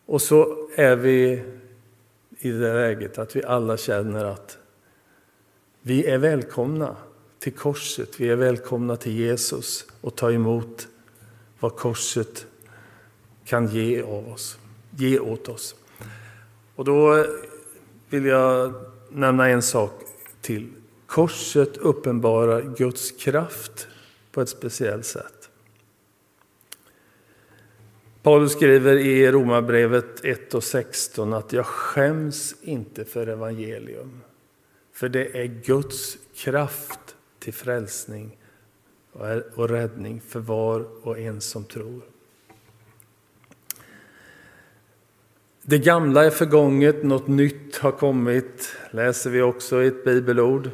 Och 0.07 0.23
så 0.23 0.69
är 0.77 0.97
vi 0.97 1.43
i 2.39 2.51
det 2.51 2.75
läget 2.75 3.19
att 3.19 3.37
vi 3.37 3.45
alla 3.45 3.77
känner 3.77 4.25
att 4.25 4.59
vi 5.83 6.07
är 6.07 6.19
välkomna 6.19 6.97
till 7.39 7.53
korset. 7.53 8.21
Vi 8.21 8.29
är 8.29 8.37
välkomna 8.37 8.97
till 8.97 9.13
Jesus 9.13 9.85
och 10.01 10.17
ta 10.17 10.33
emot 10.33 10.89
vad 11.61 11.77
korset 11.77 12.47
kan 13.47 13.69
ge, 13.69 14.03
av 14.03 14.29
oss, 14.29 14.59
ge 14.91 15.19
åt 15.19 15.49
oss. 15.49 15.75
Och 16.75 16.85
då 16.85 17.27
vill 18.09 18.25
jag 18.25 18.75
nämna 19.11 19.49
en 19.49 19.63
sak 19.63 19.93
till. 20.41 20.73
Korset 21.07 21.77
uppenbarar 21.77 22.75
Guds 22.77 23.11
kraft 23.11 23.89
på 24.33 24.41
ett 24.41 24.49
speciellt 24.49 25.07
sätt. 25.07 25.51
Paulus 28.23 28.53
skriver 28.53 28.97
i 28.97 29.33
Romarbrevet 29.33 30.25
1 30.25 30.55
och 30.55 30.65
16 30.65 31.33
att 31.33 31.53
jag 31.53 31.67
skäms 31.67 32.55
inte 32.63 33.05
för 33.05 33.27
evangelium. 33.27 34.21
För 34.93 35.09
det 35.09 35.43
är 35.43 35.47
Guds 35.47 36.19
kraft 36.35 37.17
till 37.39 37.55
frälsning 37.55 38.39
och 39.55 39.69
räddning 39.69 40.21
för 40.21 40.41
var 40.41 41.07
och 41.07 41.19
en 41.19 41.41
som 41.41 41.65
tror. 41.65 42.03
Det 45.69 45.79
gamla 45.79 46.25
är 46.25 46.31
förgånget, 46.31 47.03
något 47.03 47.27
nytt 47.27 47.77
har 47.77 47.93
kommit, 47.93 48.73
läser 48.91 49.31
vi 49.31 49.43
också 49.43 49.83
i 49.83 49.87
ett 49.87 50.05
bibelord. 50.05 50.71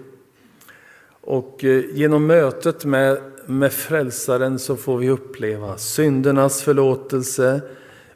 Och 1.20 1.64
eh, 1.64 1.84
genom 1.92 2.26
mötet 2.26 2.84
med, 2.84 3.18
med 3.46 3.72
Frälsaren 3.72 4.58
så 4.58 4.76
får 4.76 4.98
vi 4.98 5.10
uppleva 5.10 5.78
syndernas 5.78 6.62
förlåtelse. 6.62 7.60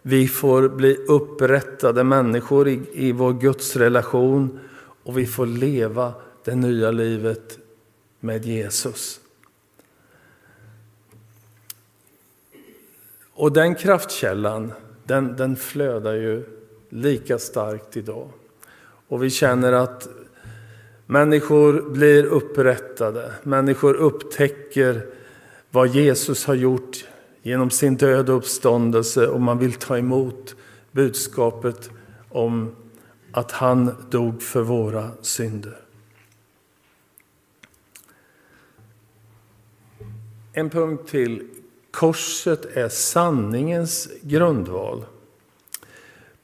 Vi 0.03 0.29
får 0.29 0.69
bli 0.69 0.97
upprättade 0.97 2.05
människor 2.05 2.69
i, 2.69 2.81
i 2.93 3.13
vår 3.13 3.33
gudsrelation 3.33 4.59
och 5.03 5.19
vi 5.19 5.27
får 5.27 5.47
leva 5.47 6.13
det 6.45 6.55
nya 6.55 6.91
livet 6.91 7.59
med 8.21 8.45
Jesus. 8.45 9.21
Och 13.33 13.53
den 13.53 13.75
kraftkällan, 13.75 14.73
den, 15.05 15.37
den 15.37 15.57
flödar 15.57 16.15
ju 16.15 16.56
lika 16.89 17.39
starkt 17.39 17.97
idag. 17.97 18.29
Och 19.09 19.25
vi 19.25 19.31
känner 19.31 19.73
att 19.73 20.09
människor 21.07 21.91
blir 21.91 22.25
upprättade, 22.25 23.33
människor 23.43 23.95
upptäcker 23.95 25.07
vad 25.71 25.89
Jesus 25.89 26.45
har 26.45 26.55
gjort 26.55 27.05
genom 27.43 27.71
sin 27.71 27.97
död 27.97 28.31
och 28.31 28.37
uppståndelse 28.37 29.27
och 29.27 29.41
man 29.41 29.59
vill 29.59 29.73
ta 29.73 29.99
emot 29.99 30.57
budskapet 30.93 31.91
om 32.29 32.77
att 33.33 33.53
han 33.53 33.95
dog 34.11 34.43
för 34.43 34.63
våra 34.63 35.11
synder. 35.23 35.79
En 40.53 40.71
punkt 40.71 41.09
till. 41.09 41.49
Korset 41.91 42.77
är 42.77 42.89
sanningens 42.89 44.09
grundval. 44.23 45.05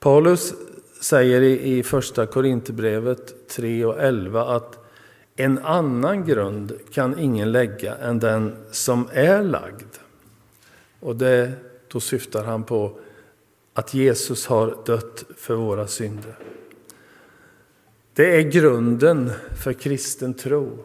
Paulus 0.02 0.54
säger 1.00 1.42
i 1.42 1.82
första 1.82 2.26
Korinthierbrevet 2.26 3.48
3 3.48 3.84
och 3.84 4.02
11 4.02 4.56
att 4.56 4.78
en 5.36 5.58
annan 5.58 6.24
grund 6.24 6.72
kan 6.92 7.18
ingen 7.18 7.52
lägga 7.52 7.94
än 7.94 8.18
den 8.18 8.56
som 8.70 9.08
är 9.12 9.42
lagd. 9.42 9.96
Och 11.00 11.16
det, 11.16 11.52
då 11.88 12.00
syftar 12.00 12.44
han 12.44 12.64
på 12.64 12.98
att 13.74 13.94
Jesus 13.94 14.46
har 14.46 14.76
dött 14.86 15.24
för 15.36 15.54
våra 15.54 15.86
synder. 15.86 16.38
Det 18.14 18.36
är 18.36 18.42
grunden 18.42 19.30
för 19.62 19.72
kristen 19.72 20.34
tro. 20.34 20.78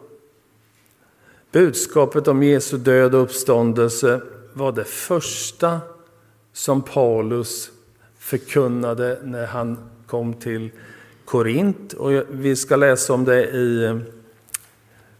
Budskapet 1.52 2.28
om 2.28 2.42
Jesu 2.42 2.76
död 2.76 3.14
och 3.14 3.22
uppståndelse 3.22 4.20
var 4.52 4.72
det 4.72 4.84
första 4.84 5.80
som 6.52 6.82
Paulus 6.82 7.70
förkunnade 8.28 9.18
när 9.22 9.46
han 9.46 9.90
kom 10.06 10.34
till 10.34 10.70
Korint. 11.24 11.92
Och 11.92 12.24
vi 12.30 12.56
ska 12.56 12.76
läsa 12.76 13.12
om 13.12 13.24
det 13.24 13.44
i 13.44 13.84
eh, 13.84 13.98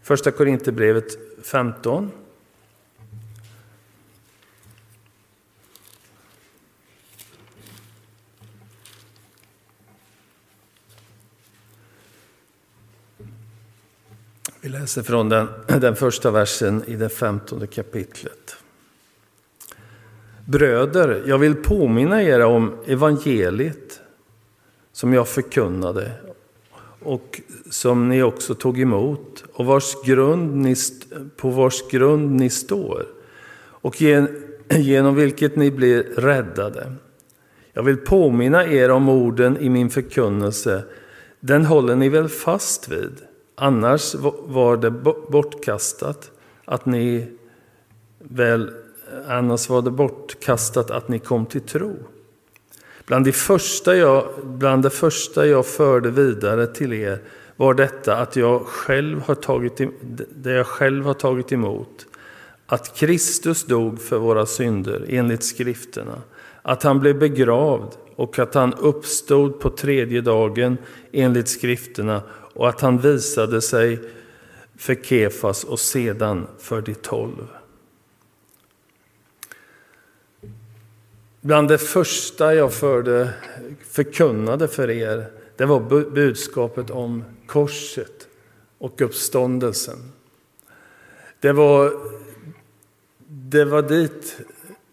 Första 0.01 0.31
Korinthierbrevet 0.31 1.05
15. 1.43 2.11
Vi 14.61 14.69
läser 14.69 15.03
från 15.03 15.29
den, 15.29 15.47
den 15.67 15.95
första 15.95 16.31
versen 16.31 16.83
i 16.87 16.95
det 16.95 17.09
femtonde 17.09 17.67
kapitlet. 17.67 18.48
Bröder, 20.49 21.23
jag 21.25 21.37
vill 21.37 21.55
påminna 21.55 22.23
er 22.23 22.39
om 22.39 22.73
evangeliet 22.85 24.01
som 24.91 25.13
jag 25.13 25.27
förkunnade 25.27 26.11
och 26.99 27.41
som 27.69 28.09
ni 28.09 28.23
också 28.23 28.55
tog 28.55 28.79
emot 28.79 29.43
och 29.53 29.65
vars 29.65 29.95
grund 30.05 30.55
ni, 30.55 30.75
på 31.37 31.49
vars 31.49 31.89
grund 31.91 32.31
ni 32.31 32.49
står 32.49 33.05
och 33.59 34.01
genom 34.69 35.15
vilket 35.15 35.55
ni 35.55 35.71
blir 35.71 36.03
räddade. 36.03 36.91
Jag 37.73 37.83
vill 37.83 37.97
påminna 37.97 38.65
er 38.65 38.91
om 38.91 39.09
orden 39.09 39.57
i 39.57 39.69
min 39.69 39.89
förkunnelse. 39.89 40.83
Den 41.39 41.65
håller 41.65 41.95
ni 41.95 42.09
väl 42.09 42.27
fast 42.27 42.89
vid? 42.89 43.21
Annars 43.55 44.15
var 44.43 44.77
det 44.77 44.91
bortkastat 45.31 46.31
att 46.65 46.85
ni 46.85 47.27
väl 48.19 48.73
annars 49.27 49.69
var 49.69 49.81
det 49.81 49.91
bortkastat 49.91 50.91
att 50.91 51.07
ni 51.07 51.19
kom 51.19 51.45
till 51.45 51.61
tro. 51.61 51.95
Bland 53.05 53.25
det, 53.25 53.31
första 53.31 53.95
jag, 53.95 54.25
bland 54.43 54.83
det 54.83 54.89
första 54.89 55.47
jag 55.47 55.65
förde 55.65 56.11
vidare 56.11 56.67
till 56.67 56.93
er 56.93 57.19
var 57.55 57.73
detta 57.73 58.15
att 58.15 58.35
jag 58.35 58.65
själv 58.65 59.21
har 59.21 59.35
tagit, 59.35 59.81
det 60.29 60.51
jag 60.51 60.67
själv 60.67 61.05
har 61.05 61.13
tagit 61.13 61.51
emot. 61.51 62.05
Att 62.65 62.95
Kristus 62.95 63.65
dog 63.65 64.01
för 64.01 64.17
våra 64.17 64.45
synder 64.45 65.05
enligt 65.09 65.43
skrifterna. 65.43 66.21
Att 66.61 66.83
han 66.83 66.99
blev 66.99 67.19
begravd 67.19 67.95
och 68.15 68.39
att 68.39 68.53
han 68.53 68.73
uppstod 68.73 69.59
på 69.59 69.69
tredje 69.69 70.21
dagen 70.21 70.77
enligt 71.11 71.47
skrifterna 71.47 72.21
och 72.53 72.69
att 72.69 72.81
han 72.81 72.97
visade 72.97 73.61
sig 73.61 73.99
för 74.77 74.95
Kefas 74.95 75.63
och 75.63 75.79
sedan 75.79 76.47
för 76.59 76.81
de 76.81 76.93
tolv. 76.93 77.47
Bland 81.41 81.67
det 81.67 81.77
första 81.77 82.55
jag 82.55 82.73
förde, 82.73 83.29
förkunnade 83.89 84.67
för 84.67 84.89
er, 84.89 85.25
det 85.57 85.65
var 85.65 86.09
budskapet 86.09 86.89
om 86.89 87.23
korset 87.45 88.27
och 88.77 89.01
uppståndelsen. 89.01 90.11
Det 91.39 91.51
var, 91.51 91.93
det 93.27 93.65
var 93.65 93.81
dit 93.81 94.37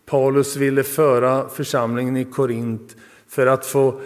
Paulus 0.06 0.56
ville 0.56 0.82
föra 0.82 1.48
församlingen 1.48 2.16
i 2.16 2.24
Korint 2.24 2.96
för 3.28 3.46
att 3.46 3.66
få 3.66 4.00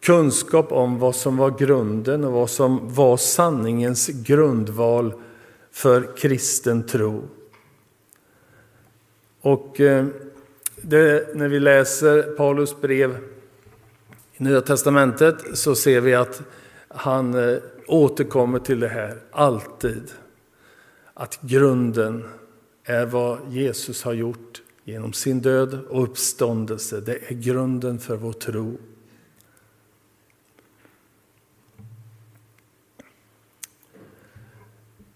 kunskap 0.00 0.72
om 0.72 0.98
vad 0.98 1.16
som 1.16 1.36
var 1.36 1.58
grunden 1.58 2.24
och 2.24 2.32
vad 2.32 2.50
som 2.50 2.94
var 2.94 3.16
sanningens 3.16 4.06
grundval 4.06 5.12
för 5.70 6.16
kristen 6.16 6.86
tro. 6.86 7.22
Och 9.40 9.80
eh, 9.80 10.06
det, 10.82 11.34
när 11.34 11.48
vi 11.48 11.60
läser 11.60 12.22
Paulus 12.22 12.80
brev 12.80 13.16
i 14.32 14.42
Nya 14.42 14.60
Testamentet 14.60 15.58
så 15.58 15.74
ser 15.74 16.00
vi 16.00 16.14
att 16.14 16.42
han 16.88 17.34
eh, 17.34 17.58
återkommer 17.86 18.58
till 18.58 18.80
det 18.80 18.88
här, 18.88 19.16
alltid. 19.30 20.02
Att 21.14 21.38
grunden 21.42 22.24
är 22.84 23.06
vad 23.06 23.38
Jesus 23.48 24.02
har 24.02 24.12
gjort 24.12 24.62
genom 24.84 25.12
sin 25.12 25.40
död 25.40 25.78
och 25.88 26.02
uppståndelse. 26.02 27.00
Det 27.00 27.18
är 27.30 27.34
grunden 27.34 27.98
för 27.98 28.16
vår 28.16 28.32
tro. 28.32 28.78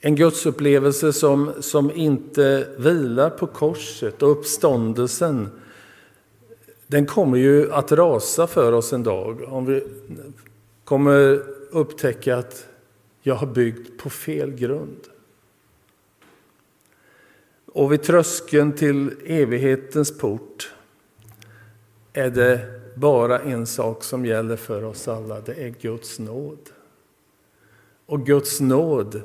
En 0.07 0.15
gudsupplevelse 0.15 1.13
som, 1.13 1.53
som 1.61 1.91
inte 1.91 2.69
vilar 2.79 3.31
på 3.31 3.47
korset 3.47 4.23
och 4.23 4.31
uppståndelsen. 4.31 5.49
Den 6.87 7.07
kommer 7.07 7.39
ju 7.39 7.73
att 7.73 7.93
rasa 7.93 8.47
för 8.47 8.73
oss 8.73 8.93
en 8.93 9.03
dag. 9.03 9.43
Om 9.49 9.67
vi 9.67 9.87
kommer 10.85 11.43
upptäcka 11.71 12.37
att 12.37 12.67
jag 13.23 13.35
har 13.35 13.47
byggt 13.47 13.99
på 13.99 14.11
fel 14.11 14.53
grund. 14.53 15.01
Och 17.67 17.93
vid 17.93 18.03
tröskeln 18.03 18.73
till 18.73 19.11
evighetens 19.27 20.19
port 20.19 20.73
är 22.13 22.31
det 22.31 22.81
bara 22.95 23.41
en 23.41 23.67
sak 23.67 24.05
som 24.05 24.27
gäller 24.27 24.57
för 24.57 24.85
oss 24.85 25.09
alla, 25.09 25.41
det 25.41 25.55
är 25.55 25.75
Guds 25.81 26.19
nåd. 26.19 26.71
Och 28.07 28.27
Guds 28.27 28.61
nåd 28.61 29.23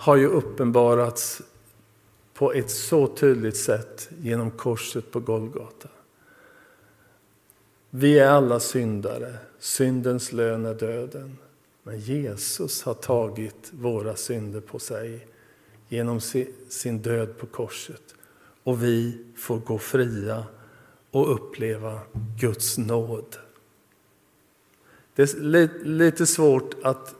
har 0.00 0.16
ju 0.16 0.26
uppenbarats 0.26 1.42
på 2.34 2.52
ett 2.52 2.70
så 2.70 3.06
tydligt 3.06 3.56
sätt 3.56 4.08
genom 4.20 4.50
korset 4.50 5.10
på 5.10 5.20
Golgata. 5.20 5.88
Vi 7.90 8.18
är 8.18 8.28
alla 8.28 8.60
syndare, 8.60 9.38
syndens 9.58 10.32
lön 10.32 10.66
är 10.66 10.74
döden. 10.74 11.38
Men 11.82 12.00
Jesus 12.00 12.82
har 12.82 12.94
tagit 12.94 13.70
våra 13.72 14.16
synder 14.16 14.60
på 14.60 14.78
sig 14.78 15.26
genom 15.88 16.20
sin 16.68 16.98
död 17.02 17.38
på 17.38 17.46
korset. 17.46 18.14
Och 18.64 18.82
vi 18.82 19.24
får 19.36 19.58
gå 19.58 19.78
fria 19.78 20.44
och 21.10 21.34
uppleva 21.34 22.00
Guds 22.38 22.78
nåd. 22.78 23.36
Det 25.14 25.22
är 25.22 25.84
lite 25.84 26.26
svårt 26.26 26.74
att 26.82 27.14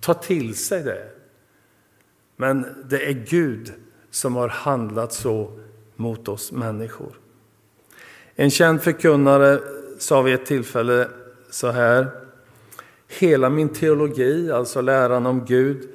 ta 0.00 0.14
till 0.14 0.54
sig 0.54 0.82
det. 0.82 1.17
Men 2.40 2.66
det 2.84 3.08
är 3.08 3.12
Gud 3.12 3.72
som 4.10 4.36
har 4.36 4.48
handlat 4.48 5.12
så 5.12 5.58
mot 5.96 6.28
oss 6.28 6.52
människor. 6.52 7.12
En 8.34 8.50
känd 8.50 8.82
förkunnare 8.82 9.60
sa 9.98 10.22
vid 10.22 10.34
ett 10.34 10.46
tillfälle 10.46 11.08
så 11.50 11.70
här. 11.70 12.10
Hela 13.08 13.50
min 13.50 13.68
teologi, 13.68 14.52
alltså 14.52 14.80
läran 14.80 15.26
om 15.26 15.44
Gud, 15.44 15.88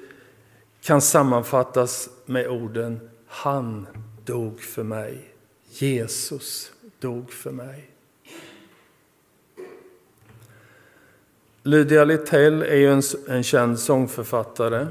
kan 0.81 1.01
sammanfattas 1.01 2.09
med 2.25 2.47
orden 2.47 3.09
Han 3.27 3.87
dog 4.25 4.59
för 4.59 4.83
mig. 4.83 5.33
Jesus 5.69 6.71
dog 6.99 7.31
för 7.31 7.51
mig. 7.51 7.89
Lydia 11.63 12.03
Littell 12.03 12.61
är 12.61 12.75
ju 12.75 12.91
en, 12.93 13.01
en 13.27 13.43
känd 13.43 13.79
sångförfattare. 13.79 14.87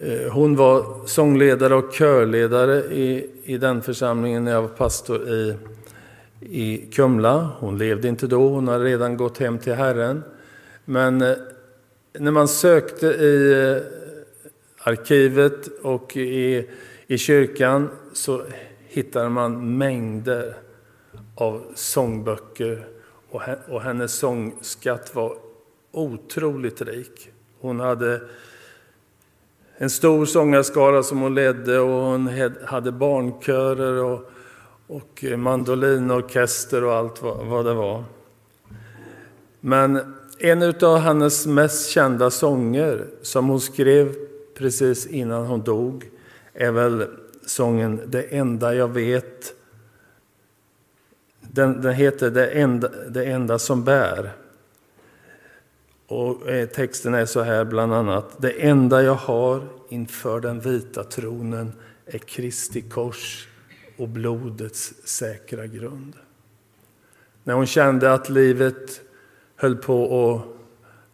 Eh, 0.00 0.32
hon 0.32 0.56
var 0.56 1.06
sångledare 1.06 1.74
och 1.74 1.92
körledare 1.92 2.78
i, 2.78 3.30
i 3.44 3.58
den 3.58 3.82
församlingen 3.82 4.44
när 4.44 4.52
jag 4.52 4.62
var 4.62 4.68
pastor 4.68 5.28
i, 5.28 5.56
i 6.40 6.90
Kumla. 6.92 7.50
Hon 7.58 7.78
levde 7.78 8.08
inte 8.08 8.26
då, 8.26 8.48
hon 8.48 8.68
hade 8.68 8.84
redan 8.84 9.16
gått 9.16 9.38
hem 9.38 9.58
till 9.58 9.72
Herren. 9.72 10.22
Men 10.84 11.22
eh, 11.22 11.36
när 12.12 12.30
man 12.30 12.48
sökte 12.48 13.06
i 13.06 13.52
eh, 13.52 13.82
arkivet 14.78 15.68
och 15.82 16.16
i, 16.16 16.68
i 17.06 17.18
kyrkan 17.18 17.88
så 18.12 18.42
hittade 18.88 19.28
man 19.28 19.78
mängder 19.78 20.54
av 21.34 21.62
sångböcker 21.74 22.86
och 23.68 23.82
hennes 23.82 24.12
sångskatt 24.12 25.14
var 25.14 25.36
otroligt 25.92 26.82
rik. 26.82 27.30
Hon 27.60 27.80
hade 27.80 28.20
en 29.80 29.90
stor 29.90 30.26
sångarskara 30.26 31.02
som 31.02 31.20
hon 31.20 31.34
ledde 31.34 31.78
och 31.78 32.02
hon 32.04 32.30
hade 32.64 32.92
barnkörer 32.92 34.04
och, 34.04 34.30
och 34.86 35.24
mandolinorkester 35.36 36.84
och 36.84 36.94
allt 36.94 37.22
vad 37.22 37.64
det 37.64 37.74
var. 37.74 38.04
Men 39.60 40.14
en 40.38 40.74
av 40.82 40.98
hennes 40.98 41.46
mest 41.46 41.90
kända 41.90 42.30
sånger 42.30 43.06
som 43.22 43.48
hon 43.48 43.60
skrev 43.60 44.14
precis 44.56 45.06
innan 45.06 45.46
hon 45.46 45.62
dog 45.62 46.10
är 46.54 46.70
väl 46.70 47.06
sången 47.46 48.00
Det 48.06 48.22
enda 48.22 48.74
jag 48.74 48.88
vet. 48.88 49.54
Den, 51.40 51.82
den 51.82 51.94
heter 51.94 52.30
det 52.30 52.46
enda, 52.46 52.88
det 53.08 53.24
enda 53.24 53.58
som 53.58 53.84
bär. 53.84 54.32
Och 56.08 56.48
eh, 56.48 56.68
texten 56.68 57.14
är 57.14 57.26
så 57.26 57.40
här 57.42 57.64
bland 57.64 57.94
annat. 57.94 58.42
Det 58.42 58.50
enda 58.50 59.02
jag 59.02 59.14
har 59.14 59.68
inför 59.88 60.40
den 60.40 60.60
vita 60.60 61.04
tronen 61.04 61.72
är 62.06 62.18
Kristi 62.18 62.80
kors 62.80 63.48
och 63.96 64.08
blodets 64.08 64.94
säkra 65.04 65.66
grund. 65.66 66.16
När 67.44 67.54
hon 67.54 67.66
kände 67.66 68.12
att 68.12 68.28
livet 68.28 69.00
höll 69.56 69.76
på 69.76 70.34
att 70.34 70.58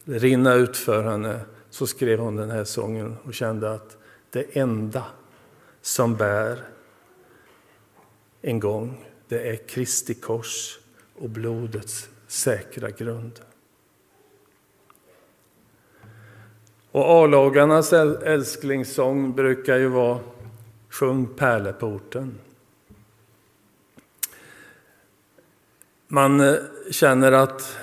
rinna 0.04 0.54
ut 0.54 0.76
för 0.76 1.02
henne 1.02 1.40
så 1.70 1.86
skrev 1.86 2.18
hon 2.18 2.36
den 2.36 2.50
här 2.50 2.64
sången 2.64 3.16
och 3.24 3.34
kände 3.34 3.72
att 3.72 3.96
det 4.30 4.56
enda 4.56 5.04
som 5.82 6.16
bär 6.16 6.58
en 8.42 8.60
gång, 8.60 9.04
det 9.28 9.48
är 9.48 9.56
Kristi 9.56 10.14
kors 10.14 10.78
och 11.14 11.30
blodets 11.30 12.08
säkra 12.26 12.90
grund. 12.90 13.40
Och 16.94 17.04
A-lagarnas 17.04 17.92
älsklingssång 17.92 19.32
brukar 19.32 19.76
ju 19.76 19.88
vara 19.88 20.20
Sjung 20.88 21.26
pärleporten. 21.26 22.38
Man 26.08 26.40
eh, 26.40 26.54
känner 26.90 27.32
att 27.32 27.78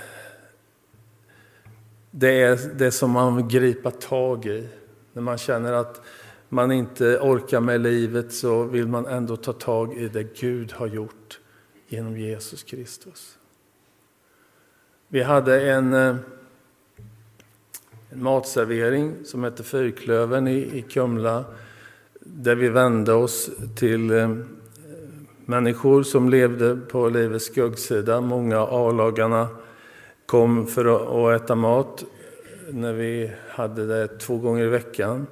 det 2.11 2.41
är 2.41 2.59
det 2.75 2.91
som 2.91 3.11
man 3.11 3.35
vill 3.35 3.45
gripa 3.45 3.91
tag 3.91 4.45
i. 4.45 4.67
När 5.13 5.21
man 5.21 5.37
känner 5.37 5.73
att 5.73 6.01
man 6.49 6.71
inte 6.71 7.19
orkar 7.19 7.59
med 7.59 7.81
livet 7.81 8.33
så 8.33 8.63
vill 8.63 8.87
man 8.87 9.05
ändå 9.05 9.35
ta 9.35 9.53
tag 9.53 9.97
i 9.97 10.07
det 10.07 10.39
Gud 10.39 10.71
har 10.71 10.87
gjort 10.87 11.39
genom 11.87 12.17
Jesus 12.17 12.63
Kristus. 12.63 13.37
Vi 15.07 15.23
hade 15.23 15.71
en, 15.71 15.93
eh, 15.93 16.15
en 18.11 18.23
matservering 18.23 19.15
som 19.25 19.43
hette 19.43 19.63
Fyrklövern 19.63 20.47
i, 20.47 20.77
i 20.77 20.81
Kumla 20.81 21.45
där 22.19 22.55
vi 22.55 22.69
vände 22.69 23.13
oss 23.13 23.49
till 23.75 24.11
eh, 24.11 24.35
människor 25.45 26.03
som 26.03 26.29
levde 26.29 26.75
på 26.75 27.09
livets 27.09 27.45
skuggsida. 27.45 28.21
Många 28.21 28.59
A-lagarna 28.59 29.47
kom 30.25 30.67
för 30.67 30.85
att 31.35 31.41
äta 31.41 31.55
mat 31.55 32.03
när 32.69 32.93
vi 32.93 33.31
hade 33.49 33.85
det 33.87 34.07
två 34.07 34.37
gånger 34.37 34.63
i 34.63 34.67
veckan. 34.67 35.27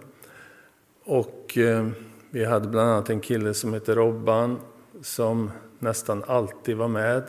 Och 1.06 1.58
eh, 1.58 1.88
vi 2.30 2.46
hade 2.46 2.68
bland 2.68 2.90
annat 2.90 3.10
en 3.10 3.20
kille 3.20 3.54
som 3.54 3.74
hette 3.74 3.96
Robban 3.96 4.60
som 5.02 5.52
nästan 5.80 6.24
alltid 6.28 6.78
var 6.78 6.88
med. 6.88 7.24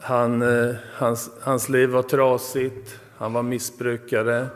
Han, 0.00 0.42
eh, 0.42 0.74
hans, 0.94 1.30
hans 1.40 1.68
liv 1.68 1.88
var 1.88 2.02
trasigt, 2.02 3.00
han 3.16 3.32
var 3.32 3.42
missbrukare. 3.42 4.46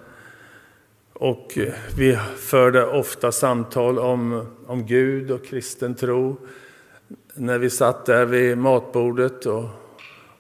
Och 1.13 1.59
vi 1.97 2.19
förde 2.37 2.87
ofta 2.87 3.33
samtal 3.33 3.99
om, 3.99 4.47
om 4.67 4.87
Gud 4.87 5.31
och 5.31 5.45
kristen 5.45 5.95
tro 5.95 6.37
när 7.35 7.59
vi 7.59 7.71
satt 7.71 8.07
där 8.07 8.27
vid 8.27 8.59
matbordet 8.59 9.47
och, 9.47 9.65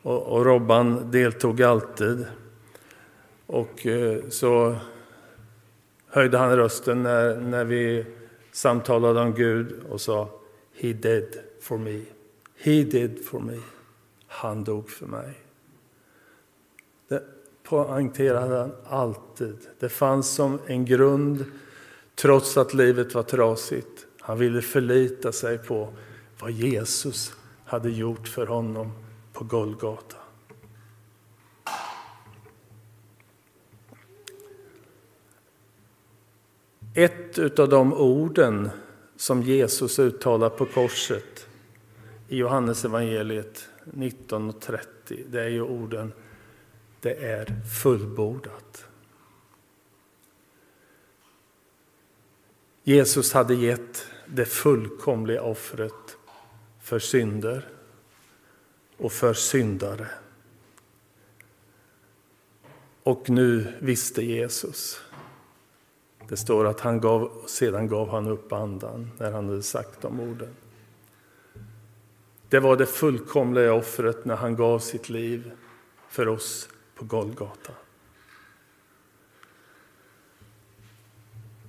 och, 0.02 0.22
och 0.22 0.44
Robban 0.44 1.10
deltog 1.10 1.62
alltid. 1.62 2.26
Och 3.46 3.86
eh, 3.86 4.18
så 4.28 4.76
höjde 6.08 6.38
han 6.38 6.56
rösten 6.56 7.02
när, 7.02 7.40
när 7.40 7.64
vi 7.64 8.06
samtalade 8.52 9.20
om 9.20 9.34
Gud 9.34 9.80
och 9.90 10.00
sa 10.00 10.28
He 10.74 10.92
did 10.92 11.38
for 11.60 11.78
me. 11.78 12.02
He 12.58 12.82
did 12.82 13.26
for 13.26 13.40
me. 13.40 13.58
Han 14.26 14.64
dog 14.64 14.90
för 14.90 15.06
mig. 15.06 15.45
Poängterade 17.68 18.56
han 18.56 18.72
alltid. 18.88 19.56
Det 19.78 19.88
fanns 19.88 20.30
som 20.30 20.58
en 20.66 20.84
grund, 20.84 21.44
trots 22.14 22.56
att 22.56 22.74
livet 22.74 23.14
var 23.14 23.22
trasigt. 23.22 24.06
Han 24.20 24.38
ville 24.38 24.62
förlita 24.62 25.32
sig 25.32 25.58
på 25.58 25.88
vad 26.40 26.50
Jesus 26.50 27.32
hade 27.64 27.90
gjort 27.90 28.28
för 28.28 28.46
honom 28.46 28.92
på 29.32 29.44
Golgata. 29.44 30.16
Ett 36.94 37.58
av 37.58 37.68
de 37.68 37.92
orden 37.92 38.70
som 39.16 39.42
Jesus 39.42 39.98
uttalar 39.98 40.48
på 40.48 40.66
korset 40.66 41.46
i 42.28 42.36
Johannes 42.36 42.84
evangeliet 42.84 43.68
19.30, 43.84 44.78
det 45.28 45.42
är 45.42 45.48
ju 45.48 45.62
orden 45.62 46.12
det 47.06 47.14
är 47.14 47.54
fullbordat. 47.82 48.88
Jesus 52.82 53.32
hade 53.32 53.54
gett 53.54 54.06
det 54.26 54.44
fullkomliga 54.44 55.42
offret 55.42 56.16
för 56.80 56.98
synder 56.98 57.68
och 58.96 59.12
för 59.12 59.34
syndare. 59.34 60.08
Och 63.02 63.30
nu 63.30 63.72
visste 63.80 64.22
Jesus. 64.22 65.00
Det 66.28 66.36
står 66.36 66.66
att 66.66 66.80
han 66.80 67.00
gav, 67.00 67.42
sedan 67.46 67.88
gav 67.88 68.08
han 68.08 68.26
upp 68.26 68.52
andan 68.52 69.10
när 69.18 69.32
han 69.32 69.48
hade 69.48 69.62
sagt 69.62 70.00
de 70.00 70.20
orden. 70.20 70.56
Det 72.48 72.60
var 72.60 72.76
det 72.76 72.86
fullkomliga 72.86 73.74
offret 73.74 74.24
när 74.24 74.36
han 74.36 74.56
gav 74.56 74.78
sitt 74.78 75.08
liv 75.08 75.50
för 76.08 76.28
oss 76.28 76.68
på 76.96 77.04
Golgata. 77.04 77.72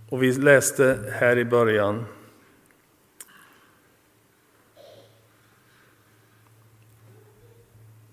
Och 0.09 0.23
vi 0.23 0.33
läste 0.33 1.13
här 1.13 1.37
i 1.37 1.45
början 1.45 2.05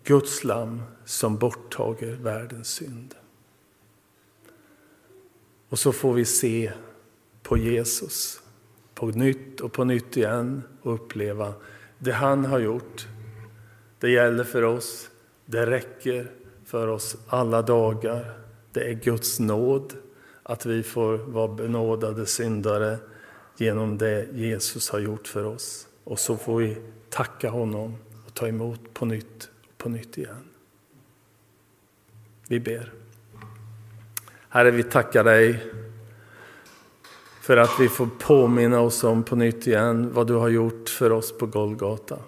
Guds 0.05 0.44
lam 0.44 0.83
som 1.05 1.37
borttager 1.37 2.16
världens 2.16 2.68
synd. 2.68 3.14
Och 5.68 5.79
så 5.79 5.92
får 5.92 6.14
vi 6.14 6.24
se 6.24 6.72
på 7.42 7.57
Jesus 7.57 8.42
på 8.94 9.07
nytt 9.07 9.61
och 9.61 9.72
på 9.72 9.85
nytt 9.85 10.16
igen 10.16 10.62
och 10.83 10.94
uppleva 10.94 11.55
det 11.98 12.12
han 12.12 12.44
har 12.44 12.59
gjort. 12.59 13.07
Det 13.98 14.11
gäller 14.11 14.44
för 14.44 14.62
oss, 14.62 15.11
det 15.44 15.66
räcker 15.66 16.31
för 16.66 16.88
oss 16.88 17.16
alla 17.29 17.62
dagar. 17.62 18.38
Det 18.72 18.90
är 18.90 18.92
Guds 18.92 19.40
nåd 19.40 19.92
att 20.42 20.66
vi 20.66 20.83
får 20.83 21.16
vara 21.16 21.48
benådade 21.48 22.27
syndare 22.27 22.98
genom 23.57 23.98
det 23.98 24.29
Jesus 24.33 24.90
har 24.90 24.98
gjort 24.98 25.29
för 25.29 25.44
oss. 25.44 25.87
Och 26.05 26.18
så 26.18 26.37
får 26.37 26.57
vi 26.59 26.77
tacka 27.11 27.50
honom 27.50 27.96
och 28.27 28.35
ta 28.35 28.48
emot 28.48 28.94
på 28.94 29.07
nytt 29.07 29.50
och 29.68 29.79
på 29.79 29.88
nytt 29.88 30.18
igen. 30.18 30.44
Vi 32.48 32.61
ber. 32.61 32.92
Herre, 34.48 34.70
vi 34.70 34.83
tackar 34.83 35.24
dig 35.24 35.72
för 37.40 37.57
att 37.57 37.81
vi 37.81 37.88
får 37.88 38.09
påminna 38.18 38.81
oss 38.81 39.05
om 39.05 39.22
på 39.22 39.37
nytt 39.37 39.66
igen 39.66 40.11
vad 40.12 40.27
du 40.27 40.35
har 40.35 40.48
gjort 40.48 40.88
för 40.88 41.12
oss 41.12 41.38
på 41.38 41.46
Golgata. 41.46 42.18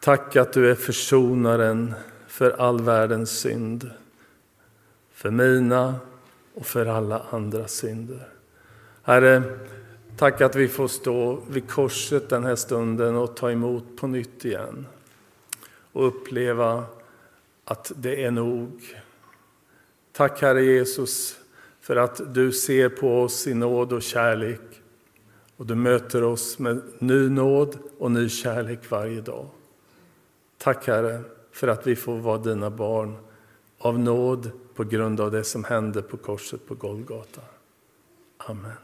Tack 0.00 0.36
att 0.36 0.52
du 0.52 0.70
är 0.70 0.74
försonaren 0.74 1.94
för 2.34 2.50
all 2.50 2.80
världens 2.80 3.30
synd. 3.30 3.90
För 5.12 5.30
mina 5.30 5.94
och 6.54 6.66
för 6.66 6.86
alla 6.86 7.22
andra 7.30 7.68
synder. 7.68 8.28
Herre, 9.02 9.42
tack 10.16 10.40
att 10.40 10.56
vi 10.56 10.68
får 10.68 10.88
stå 10.88 11.40
vid 11.50 11.70
korset 11.70 12.28
den 12.28 12.44
här 12.44 12.56
stunden 12.56 13.16
och 13.16 13.36
ta 13.36 13.50
emot 13.50 13.84
på 13.96 14.06
nytt 14.06 14.44
igen. 14.44 14.86
Och 15.92 16.06
uppleva 16.06 16.84
att 17.64 17.92
det 17.96 18.24
är 18.24 18.30
nog. 18.30 19.02
Tack 20.12 20.42
Herre 20.42 20.64
Jesus 20.64 21.38
för 21.80 21.96
att 21.96 22.34
du 22.34 22.52
ser 22.52 22.88
på 22.88 23.22
oss 23.22 23.46
i 23.46 23.54
nåd 23.54 23.92
och 23.92 24.02
kärlek. 24.02 24.82
Och 25.56 25.66
du 25.66 25.74
möter 25.74 26.22
oss 26.22 26.58
med 26.58 26.82
ny 26.98 27.28
nåd 27.28 27.78
och 27.98 28.10
ny 28.10 28.28
kärlek 28.28 28.90
varje 28.90 29.20
dag. 29.20 29.46
Tack 30.58 30.86
Herre 30.86 31.22
för 31.54 31.68
att 31.68 31.86
vi 31.86 31.96
får 31.96 32.16
vara 32.16 32.38
dina 32.38 32.70
barn 32.70 33.16
av 33.78 33.98
nåd 33.98 34.50
på 34.74 34.84
grund 34.84 35.20
av 35.20 35.30
det 35.30 35.44
som 35.44 35.64
hände 35.64 36.02
på 36.02 36.16
korset 36.16 36.66
på 36.66 36.74
Golgata. 36.74 37.40
Amen. 38.38 38.83